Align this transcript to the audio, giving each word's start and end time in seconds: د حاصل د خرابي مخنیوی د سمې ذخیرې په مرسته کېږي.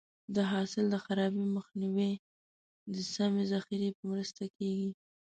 د 0.35 0.37
حاصل 0.51 0.85
د 0.89 0.95
خرابي 1.05 1.45
مخنیوی 1.57 2.11
د 2.93 2.95
سمې 3.13 3.43
ذخیرې 3.51 3.89
په 3.97 4.03
مرسته 4.11 4.43
کېږي. 4.57 4.89